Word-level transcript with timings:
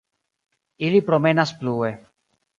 Ili 0.87 1.03
promenas 1.11 1.53
plue. 1.61 1.93